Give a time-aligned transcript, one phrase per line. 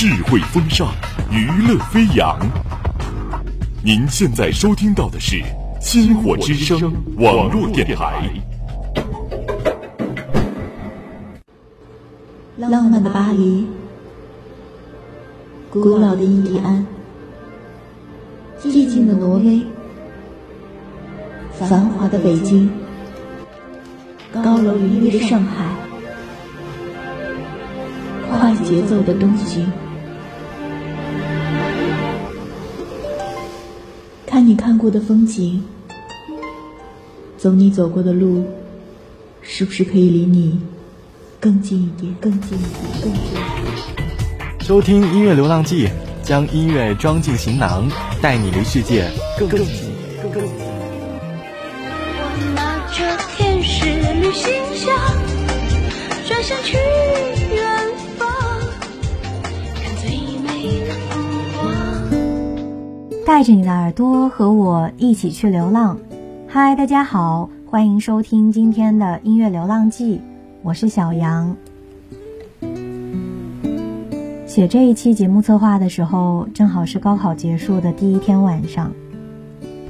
[0.00, 0.86] 智慧风尚，
[1.28, 2.38] 娱乐飞扬。
[3.82, 5.34] 您现在收听到的是
[5.80, 6.78] 《星火之声》
[7.16, 8.30] 网络电台。
[12.58, 13.66] 浪漫的巴黎，
[15.68, 16.86] 古老的印第安，
[18.62, 19.66] 寂静的挪威，
[21.58, 22.70] 繁华的北京，
[24.32, 25.66] 高楼林立的上海，
[28.30, 29.68] 快节奏的东京。
[34.38, 35.60] 看你看过的风景，
[37.36, 38.46] 走你走过的路，
[39.42, 40.60] 是不是可以离你
[41.40, 42.14] 更近一点？
[42.20, 43.02] 更近一点？
[43.02, 43.44] 更近一点？
[44.60, 45.88] 收听音乐流浪记，
[46.22, 47.90] 将音乐装进行囊，
[48.22, 49.58] 带你离世界更近。
[50.32, 50.52] 更近。
[52.20, 53.86] 我拿着天使
[54.20, 54.96] 旅行箱，
[56.28, 56.76] 转身去
[63.28, 65.98] 带着你的耳朵和我一起去流浪。
[66.46, 70.18] 嗨，大家好，欢迎收听今天的音乐流浪记，
[70.62, 71.54] 我是小杨。
[74.46, 78.90] 写这一期节目策划的时候，正好是高考结束的第一天晚上，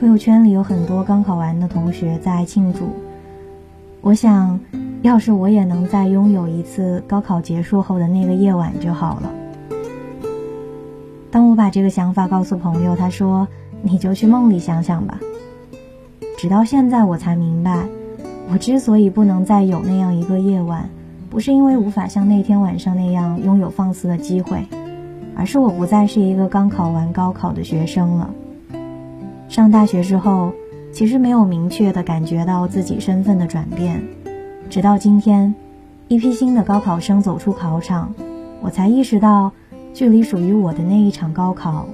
[0.01, 2.89] 朋友圈里有很多刚考完的同学在庆祝。
[4.01, 4.59] 我想，
[5.03, 9.31] 要是我也能再拥有一次高考结束后的那个夜晚就好了。
[11.31, 13.47] 当我把这个想法告诉朋友，他说
[13.83, 15.21] ：“你就去梦里想想吧。”
[16.39, 17.87] 直到现在，我才明白，
[18.51, 20.89] 我之所以不能再有那样一个夜晚，
[21.29, 24.65] 不是因为无法像那天晚上那样拥有放肆的机会，
[25.37, 28.31] 而是我不再是一个刚考完高考的学生了。
[29.49, 30.53] 上大学之后，
[30.93, 34.03] 其实没有明确的感觉到自己身份的转变，
[34.71, 35.55] 直到今天，
[36.07, 38.15] 一批新的高考生走出考场，
[38.63, 39.53] 我才意识到。
[39.95, 41.89] 距离属于我的那一场高考，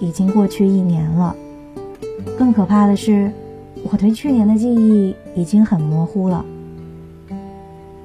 [0.00, 1.36] 已经过去一年了。
[2.36, 3.30] 更可怕的是，
[3.90, 6.44] 我对去年的记忆已经很模糊了。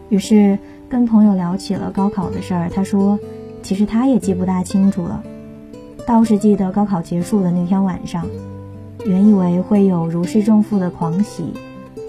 [0.09, 0.57] 于是
[0.87, 3.17] 跟朋友聊起了高考的事儿，他说，
[3.63, 5.23] 其实他也记不大清楚了，
[6.05, 8.25] 倒是记得高考结束的那天晚上，
[9.05, 11.53] 原以为会有如释重负的狂喜，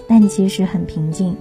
[0.07, 1.35] 但其实很平静。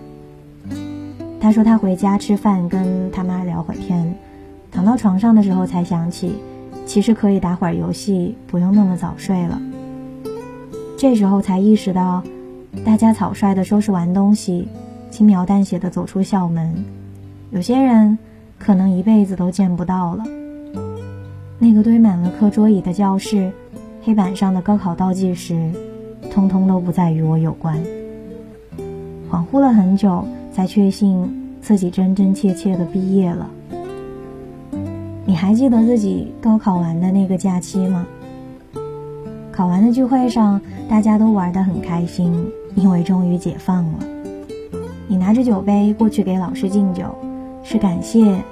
[1.41, 4.15] 他说他回家吃饭，跟他妈聊会天。
[4.71, 6.33] 躺到床上的时候，才想起，
[6.87, 9.61] 其实可以打会儿游戏，不用那么早睡了。
[10.97, 12.23] 这时候才意识到，
[12.85, 14.69] 大家草率的收拾完东西，
[15.11, 16.85] 轻描淡写的走出校门，
[17.51, 18.19] 有些人
[18.59, 20.25] 可能一辈子都见不到了。
[21.59, 23.51] 那个堆满了课桌椅的教室，
[24.03, 25.71] 黑板上的高考倒计时，
[26.31, 27.79] 通通都不再与我有关。
[29.31, 33.51] 恍惚了很久，才确信自己真真切切的毕业了。
[35.31, 38.05] 你还记得自己高考完的那个假期吗？
[39.53, 43.99] 考完的聚会上，大家都玩得很开心，因为终于解放了。
[45.07, 47.05] 你拿着酒杯过去给老师敬酒，
[47.63, 48.43] 是感谢，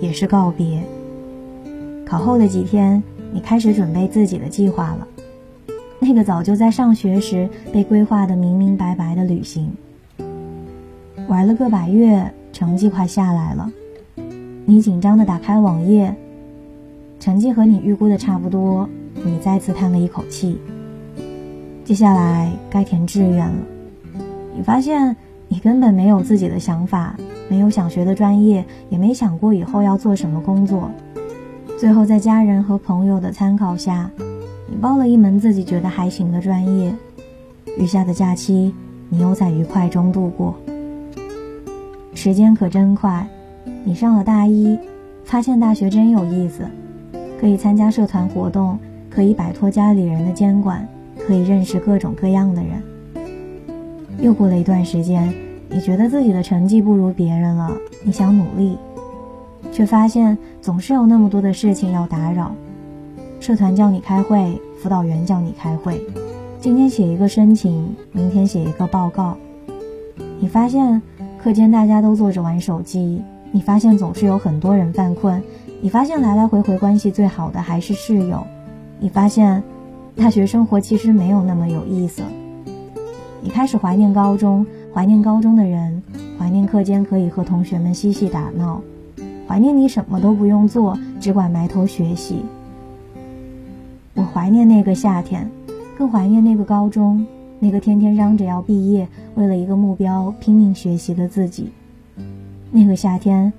[0.00, 0.80] 也是告别。
[2.06, 5.08] 考后的几天，你开始准备自己的计划了，
[5.98, 9.68] 那个早就在上学时被规划的明明白白的旅行。
[11.26, 13.68] 玩了个把月，成绩快下来了，
[14.64, 16.14] 你紧张的打开网页。
[17.20, 20.58] 成绩和你预估的差不多，你再次叹了一口气。
[21.84, 23.56] 接下来该填志愿了，
[24.54, 25.16] 你发现
[25.48, 27.16] 你根本没有自己的想法，
[27.48, 30.90] 没有想学的专业，也没想过以后要做什么工作。
[31.78, 34.10] 最后在家人和朋友的参考下，
[34.68, 36.94] 你报了一门自己觉得还行的专业。
[37.78, 38.74] 余下的假期，
[39.08, 40.54] 你又在愉快中度过。
[42.14, 43.26] 时间可真快，
[43.84, 44.78] 你上了大一，
[45.24, 46.64] 发现大学真有意思。
[47.40, 48.78] 可以参加社团活动，
[49.08, 50.86] 可以摆脱家里人的监管，
[51.26, 52.82] 可以认识各种各样的人。
[54.20, 55.32] 又过了一段时间，
[55.68, 57.70] 你觉得自己的成绩不如别人了，
[58.02, 58.76] 你想努力，
[59.70, 62.52] 却发现总是有那么多的事情要打扰。
[63.38, 66.00] 社团叫你开会，辅导员叫你开会，
[66.60, 69.36] 今天写一个申请，明天写一个报告。
[70.40, 71.00] 你发现
[71.40, 75.40] 课间大家都坐着玩手机，你发现总是有很多人犯困。
[75.80, 78.44] 你发现来来回回关系最好的还是室友，
[78.98, 79.62] 你发现
[80.16, 82.22] 大学生活其实没有那么有意思。
[83.40, 86.02] 你开始怀念高中，怀念高中的人，
[86.36, 88.82] 怀念课间可以和同学们嬉戏打闹，
[89.46, 92.42] 怀念你什么都不用做，只管埋头学习。
[94.14, 95.48] 我怀念那个夏天，
[95.96, 97.24] 更怀念那个高中，
[97.60, 101.70] 那个天天嚷着要毕业，为了一个目标拼命学习的自己。
[102.72, 103.52] 那个夏天，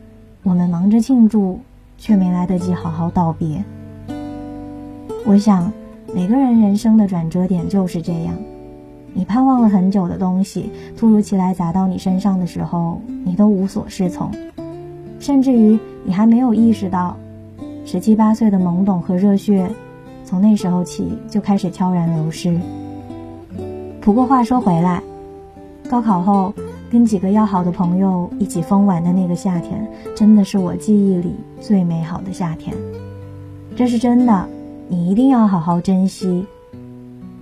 [0.44, 1.62] 我们忙着庆祝。
[2.00, 3.64] 却没来得及好好道别。
[5.26, 5.72] 我想，
[6.16, 8.34] 每个人人生的转折点就是这样：
[9.14, 14.32] 你盼望了很久的东西，突如其来砸到你身上的时候，你都无所适从，
[15.20, 17.16] 甚至于你还没有意识到，
[17.86, 19.70] 十七八岁的懵懂和热血，
[20.24, 22.60] 从那时候起就开始悄然流失。
[24.02, 25.04] 不过话说回来，
[25.90, 26.54] 高考后
[26.90, 32.76] 跟几个要好的朋友一起疯玩的那个夏天，真的是我记忆里最美好的夏天。
[33.76, 34.50] 这是真的，
[34.88, 36.46] 你一定要好好珍惜。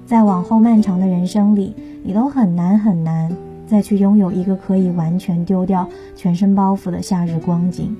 [0.05, 1.73] 在往后漫长的人生里，
[2.03, 3.31] 你都很难很难
[3.65, 7.95] 再去拥有一个可以完全丢掉全身包袱的夏日光景。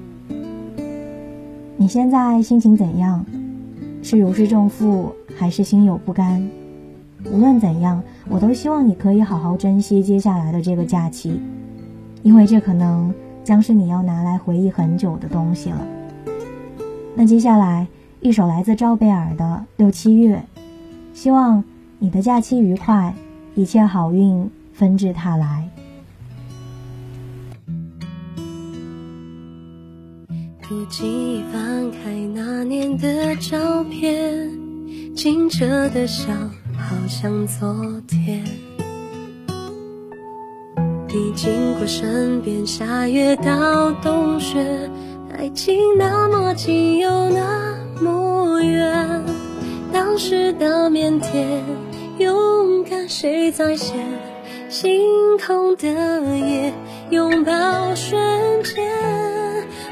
[1.78, 3.26] 你现在心情怎样？
[4.04, 6.48] 是如释重负，还是心有不甘？
[7.32, 11.40] 无论怎样，我都希望你可以好好珍惜接下来的这个假期，
[12.24, 13.14] 因为这可能
[13.44, 15.86] 将是你要拿来回忆很久的东西了。
[17.16, 17.88] 那接下来
[18.22, 20.44] 一首来自赵贝尔的《六七月》，
[21.14, 21.64] 希望
[22.00, 23.14] 你的假期愉快，
[23.56, 25.70] 一切好运纷至沓来。
[30.70, 34.50] 不经意翻开那年的照片，
[35.16, 36.32] 清澈的笑。
[36.78, 37.76] 好像昨
[38.08, 38.44] 天，
[41.08, 44.90] 你经过身边，夏月到冬雪，
[45.38, 49.24] 爱情那么近又那么远。
[49.92, 51.60] 当时的腼腆，
[52.20, 53.98] 勇敢谁在先？
[54.70, 55.88] 心痛的
[56.38, 56.74] 夜，
[57.10, 58.20] 拥抱瞬
[58.64, 58.86] 间，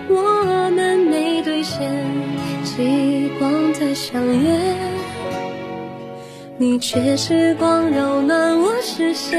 [0.10, 1.90] 我们没兑现，
[2.64, 5.05] 极光的相约。
[6.58, 9.38] 你却时光扰乱我视线，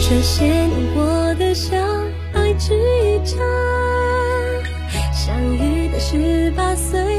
[0.00, 1.04] 这些年过
[1.34, 1.78] 得像
[2.32, 3.38] 爱之一张，
[5.12, 7.11] 相遇的十八岁，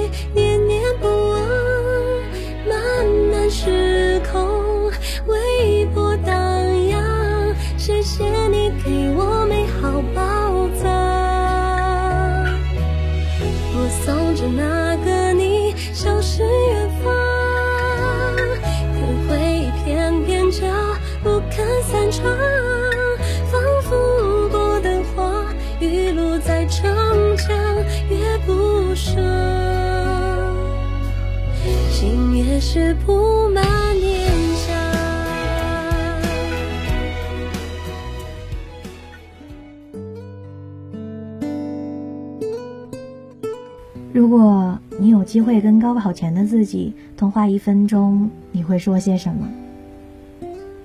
[44.13, 49.49] 如果你有机会跟高考前的自己通话一分钟，你会说些什么？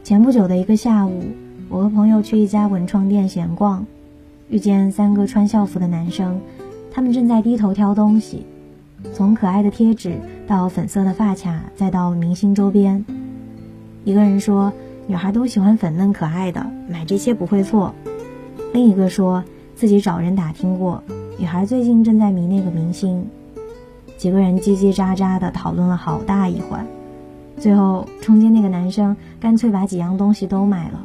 [0.02, 1.24] 前不久的一个下午，
[1.68, 3.84] 我和朋友去一家文创店闲逛，
[4.48, 6.40] 遇见三个穿校服的男生，
[6.90, 8.46] 他们正在低头挑东西，
[9.12, 10.14] 从可爱的贴纸
[10.46, 13.04] 到粉色的发卡，再到明星周边。
[14.04, 14.72] 一个人说
[15.06, 17.94] ：“女孩都喜欢粉嫩可爱的，买这些不会错。”
[18.72, 19.44] 另一个说
[19.76, 21.02] 自己找人打听过。
[21.40, 23.24] 女孩最近正在迷那个明星，
[24.16, 26.84] 几个人叽叽喳喳的讨论了好大一会儿，
[27.56, 31.04] 最后中间那个男生干脆把几样东西都买了。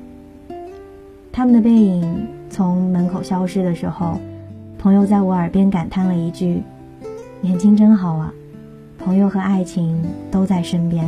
[1.32, 4.18] 他们的背影从门口消失的时候，
[4.80, 6.64] 朋友在我耳边感叹了一句
[7.40, 8.34] ：“年轻真好啊，
[8.98, 11.08] 朋友和爱情都在身边。”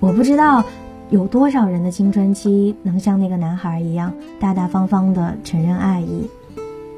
[0.00, 0.64] 我不知道
[1.10, 6.26] 有多少人的青春期能像那个男孩一样大大方方的承认爱意。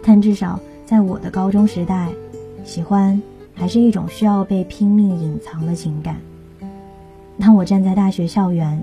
[0.02, 2.08] 但至少在我的高中时代，
[2.64, 3.20] 喜欢
[3.54, 6.16] 还是一种需要被拼命隐藏的情感。
[7.38, 8.82] 当我站在大学校园，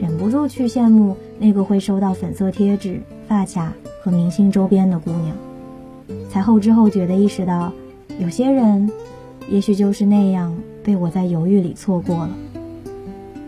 [0.00, 5.36] 忍不住去羡慕那个会收到粉色贴纸、发卡和明星周边的姑娘，
[6.28, 7.72] 才后知后觉地意识到，
[8.18, 8.90] 有些人，
[9.48, 12.30] 也许就是那样被我在犹豫里错过了。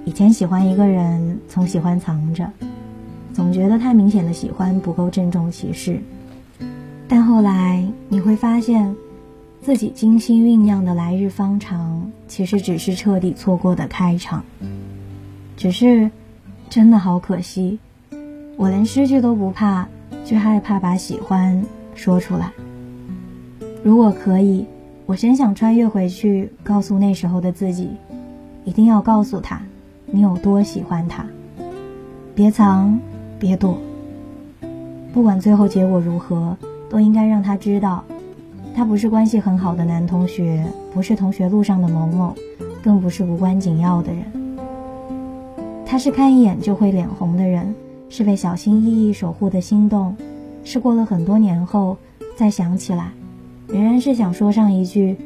[0.05, 2.51] 以前喜欢一个人，总喜欢藏着，
[3.33, 6.01] 总觉得太明显的喜欢不够郑重其事。
[7.09, 8.95] 但后来你会发现，
[9.61, 14.43] 自己精心酝酿的来日方长，其实只是彻底错过的开场。
[15.57, 16.11] 只是，
[16.71, 17.79] 真的好可惜，
[18.57, 19.87] 我连失去都不怕，
[20.25, 21.63] 却害怕把喜欢
[21.95, 22.51] 说出来。
[23.85, 24.65] 如果可以，
[25.05, 27.91] 我真想穿越回去，告诉那时候的自己，
[28.65, 29.61] 一定要告诉他，
[30.07, 31.27] 你有多喜欢他。
[32.35, 32.99] 别藏，
[33.39, 33.79] 别躲，
[35.13, 36.57] 不管最后结果如何。
[36.93, 38.05] 都应该让他知道，
[38.77, 42.37] 他不是关系很好的男同学，不是同学路上的某某，
[42.85, 44.23] 更不是无关紧要的人。
[45.87, 47.75] 他是看一眼就会脸红的人，
[48.11, 50.15] 是被小心翼翼守护的心动，
[50.65, 51.97] 是过了很多年后
[52.37, 53.11] 再想起来，
[53.69, 55.17] 仍然是想说上一句：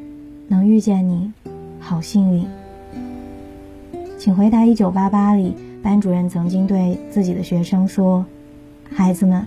[0.46, 1.32] 能遇见你，
[1.80, 2.46] 好幸运。
[4.16, 8.24] 请回答：一九八八里，班主任曾经对自己的学生说
[8.88, 9.44] ：“孩子们，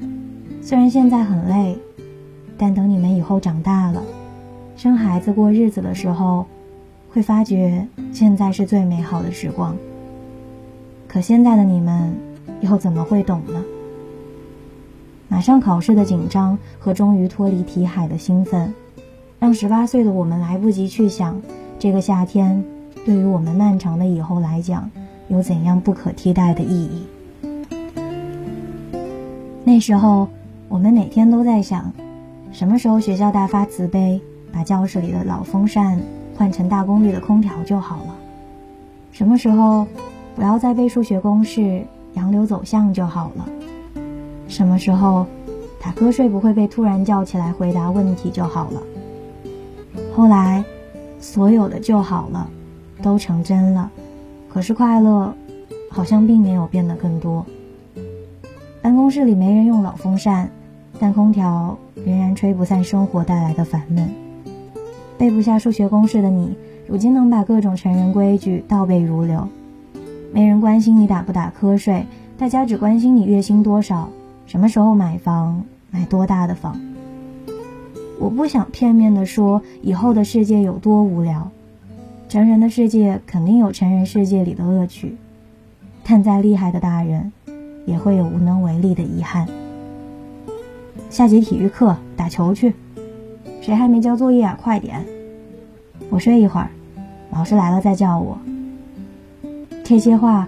[0.62, 1.78] 虽然现在很累，
[2.62, 4.04] 但等你们以后长大了，
[4.76, 6.46] 生孩子过日子的时候，
[7.10, 9.74] 会发觉现在是最美好的时光。
[11.08, 12.14] 可现在的你们，
[12.60, 13.64] 又怎么会懂呢？
[15.30, 18.74] 马上考试的紧张和终于脱离题海的兴奋，
[19.40, 21.42] 让十八岁的我们来不及去想
[21.80, 22.62] 这个夏天。”
[23.06, 24.92] 对于我们漫长的以后来讲，
[25.30, 27.08] 有怎样不可替代的意义？
[29.64, 30.28] 那时候，
[30.68, 31.92] 我们每天都在想，
[32.52, 34.20] 什么时候学校大发慈悲，
[34.52, 36.00] 把教室里的老风扇
[36.38, 38.14] 换成大功率的空调就好了；
[39.12, 39.86] 什么时候，
[40.36, 43.46] 不要再背数学公式、洋流走向就好了；
[44.48, 45.26] 什么时候，
[45.82, 48.82] 打瞌睡不会被突然叫起来回答问题就好了。
[50.16, 50.64] 后来，
[51.20, 52.50] 所有的就好了。
[53.02, 53.90] 都成真了，
[54.50, 55.34] 可是快乐
[55.90, 57.46] 好像并没有变得更多。
[58.82, 60.52] 办公室里没人用老风扇，
[61.00, 64.10] 但空调仍然吹不散生活带来的烦闷。
[65.18, 66.56] 背不下数学公式的你，
[66.88, 69.48] 如今能把各种成人规矩倒背如流。
[70.32, 72.06] 没人关心你打不打瞌睡，
[72.38, 74.10] 大家只关心你月薪多少，
[74.46, 76.80] 什么时候买房，买多大的房。
[78.20, 81.50] 我不想片面的说以后的世界有多无聊。
[82.28, 85.18] 成人的世界肯定有成人世界里的乐趣，
[86.04, 87.32] 但再厉害的大人，
[87.86, 89.48] 也会有无能为力的遗憾。
[91.10, 92.74] 下节体育课打球去，
[93.62, 94.58] 谁还没交作业啊？
[94.62, 95.06] 快点！
[96.10, 96.70] 我睡一会儿，
[97.32, 98.38] 老师来了再叫我。
[99.84, 100.48] 这些话，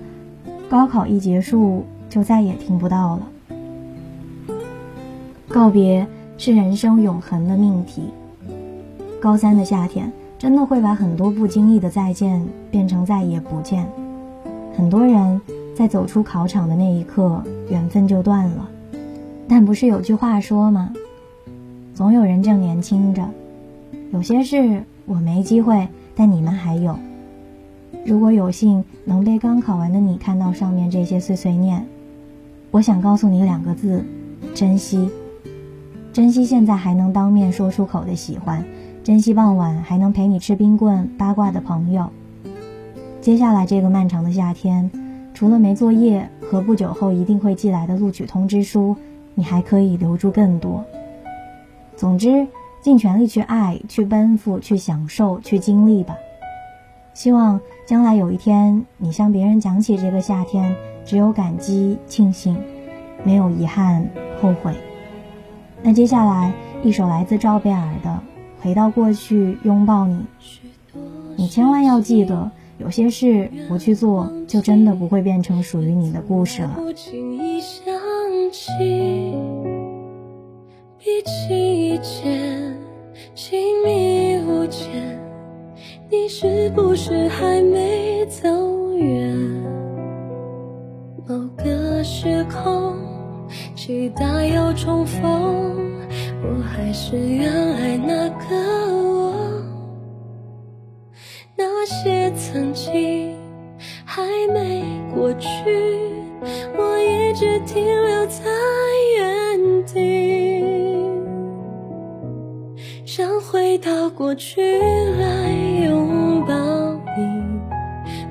[0.70, 3.27] 高考一结束就再也听不到了。
[5.48, 8.03] 告别是人生永恒的命题。
[9.22, 10.12] 高三的夏天。
[10.41, 13.88] 真的会把很多不经意的再见变成再也不见。
[14.75, 15.39] 很多人
[15.75, 17.39] 在走出考场的那一刻，
[17.70, 18.67] 缘分就断了。
[19.51, 20.93] 但不是有句话说吗？
[21.93, 23.29] 总有人正年轻着。
[24.13, 26.98] 有些事我没机会，但你们还有。
[28.05, 31.86] 如果有幸能被刚考完的你看到上面这些碎碎念，
[32.72, 34.05] 我想告诉你两个字：
[34.55, 35.10] 珍惜。
[36.13, 38.63] 珍惜现在还能当面说出口的喜欢。
[39.03, 42.10] 珍惜傍晚还能陪你吃冰棍八卦的朋友。
[43.20, 44.89] 接下来这个漫长的夏天，
[45.34, 48.96] 除了没作业和不久后一定会寄来的录取通知书，
[49.36, 50.84] 你还可以留住更多。
[51.96, 52.48] 总之，
[52.82, 56.16] 尽全力去爱、去奔赴、去享受、去经历吧。
[57.14, 62.58] 希望将来有一天，你向别人讲起这个夏天，只有感激、庆幸，
[63.24, 64.08] 没有遗憾、
[64.42, 64.74] 后悔。
[65.82, 68.20] 那接下来一首来自赵贝尔的。
[68.62, 70.24] 回到过去，拥抱你。
[71.36, 76.78] 你千万要记得，有些事不去做，就真的不会变成属于你的故事了。
[78.63, 78.70] 起，
[81.00, 82.77] 比起以前
[83.34, 85.20] 亲密无间，
[86.12, 88.48] 你是不是还没走
[88.94, 89.36] 远？
[91.27, 92.96] 某个时空，
[93.75, 95.75] 期待又重逢。
[96.44, 98.56] 我还是原来那个
[98.96, 99.34] 我，
[101.58, 103.36] 那些曾经
[104.06, 104.22] 还
[104.53, 104.84] 没
[105.15, 105.50] 过去，
[114.32, 115.52] 过去来
[115.84, 116.56] 拥抱
[117.18, 117.60] 你，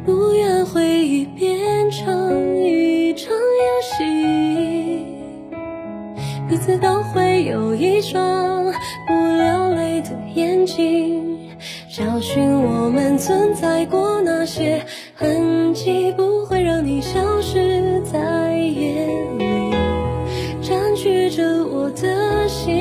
[0.02, 5.04] 不愿回忆变成一场游戏，
[6.48, 7.44] 彼此都会。
[7.44, 8.64] 有一双
[9.06, 11.50] 不流泪的眼睛，
[11.94, 14.82] 找寻我们存在过那些
[15.14, 19.74] 痕迹，不会让你消失在夜里，
[20.62, 22.79] 占据着我的心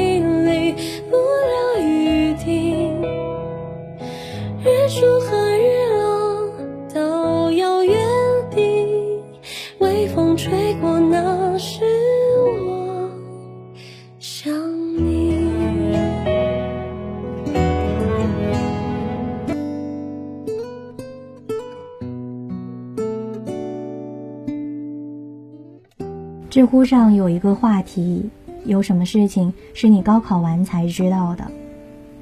[26.69, 28.29] 乎上有一个话题：
[28.63, 31.45] 有什么事情是你高考完才知道的？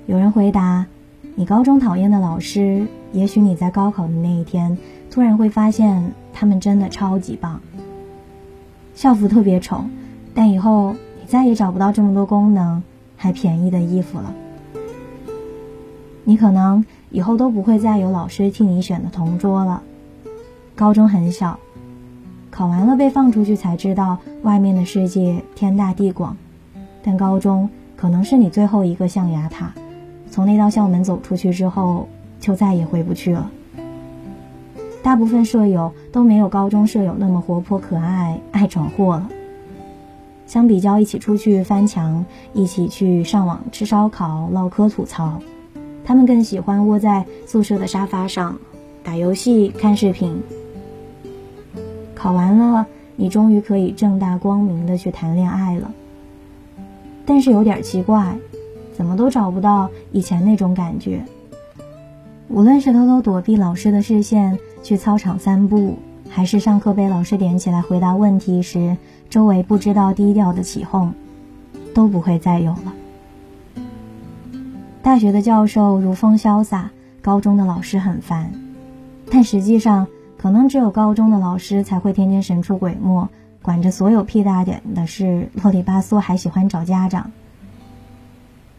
[0.05, 0.85] 有人回答：
[1.35, 4.77] 你高中讨厌的老师，也许你在高考的那一天
[5.11, 7.59] 突然会发现他们真的超级棒。
[8.95, 9.83] 校服特别丑，
[10.33, 12.81] 但以后你再也找不到这么多功能
[13.17, 14.33] 还便宜的衣服了。
[16.23, 19.83] 你可能以后都不会再有老师替你选的同桌了。
[20.73, 21.59] 高中很小，
[22.57, 26.35] 考完了被放出去才知道外面的世界天大地广，
[27.03, 29.71] 但高中可能是你最后一个象牙塔，
[30.31, 32.07] 从那道校门走出去之后
[32.39, 33.47] 就再也回不去了。
[35.03, 39.29] 大部分舍友都没有高中舍友那么活泼可爱、爱闯祸了。
[40.47, 45.39] 相比较一起出去翻墙、一起去上网吃烧烤、唠嗑吐槽。
[46.03, 48.57] 他们更喜欢窝在宿舍的沙发上，
[49.03, 50.41] 打游戏、看视频。
[52.17, 52.83] 考完了，
[53.15, 55.91] 你终于可以正大光明的去谈恋爱了。
[57.23, 58.35] 但是有点奇怪，
[58.95, 61.21] 怎么都找不到以前那种感觉。
[62.49, 65.95] 无论是偷偷躲避老师的视线去操场散步，
[66.27, 68.97] 还是上课被老师点起来回答问题时，
[69.29, 71.13] 周围不知道低调的起哄，
[71.93, 72.93] 都不会再有了。
[75.03, 76.89] 大学的教授如风潇洒，
[77.21, 78.51] 高中的老师很烦，
[79.29, 80.07] 但实际上，
[80.37, 83.27] 可能只有高中的老师才会天天神出鬼没，
[83.61, 87.31] 管着所有屁大点的事，啰里吧嗦，还喜欢找家长。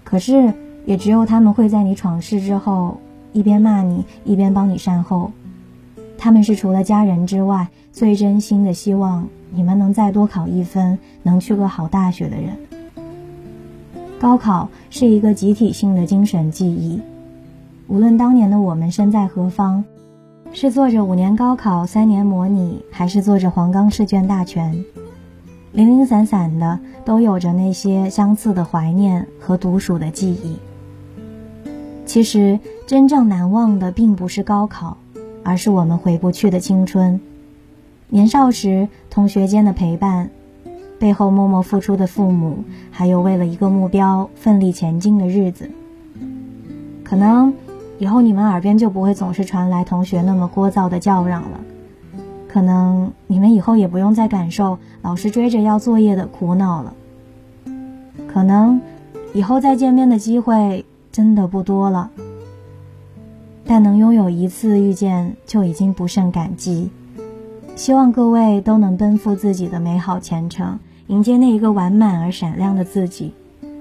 [0.04, 0.54] 可是，
[0.86, 2.98] 也只有他们会在你闯事之后，
[3.32, 5.32] 一边骂你，一边帮你善后。
[6.16, 12.56] 他们是除了家人之外，最真心的希望你们能再多考一分，能去个好大学的人。
[14.18, 17.00] 高考是一个集体性的精神记忆，
[17.86, 19.84] 无论当年的我们身在何方，
[20.52, 24.84] 是做着五年高考三年模拟，还是做着黄冈试卷大全，
[25.72, 30.56] 零零散散的都有着那些相似的怀念和独属的记忆。
[32.04, 34.96] 其实真正难忘的并不是高考，
[35.44, 37.20] 而是我们回不去的青春，
[38.08, 40.30] 年少时同学间的陪伴。
[40.98, 45.70] 背后默默付出的父母，还有为了一个目标奋力前进的日子。
[47.04, 47.54] 可能
[47.98, 51.60] 以后你们耳边就不会总是传来同学那么聒噪的叫嚷了。
[52.48, 56.94] 可能你们以后也不用再感受老师追着要作业的苦恼了。
[58.26, 58.80] 可能
[59.34, 62.10] 以后再见面的机会真的不多了。
[63.64, 66.90] 但能拥有一次遇见就已经不胜感激。
[67.76, 70.78] 希望各位都能奔赴自己的美好前程。
[71.08, 73.32] 迎接那一个完满而闪亮的自己，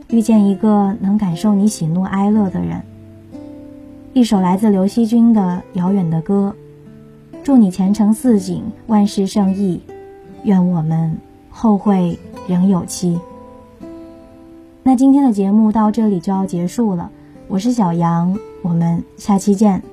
[0.10, 2.82] 遇见一个能感受你喜怒哀乐的人。
[4.18, 6.52] 一首来自刘惜君的《遥远的歌》，
[7.44, 9.80] 祝你前程似锦，万事胜意。
[10.42, 11.16] 愿我们
[11.52, 13.20] 后会仍有期。
[14.82, 17.12] 那今天的节目到这里就要结束了，
[17.48, 19.84] 我是小杨，我们下期见。